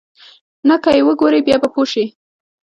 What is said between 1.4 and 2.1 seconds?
بيا به پوى شې.